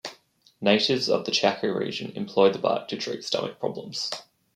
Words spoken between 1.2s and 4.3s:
the Chaco region employ the bark to treat stomach problems.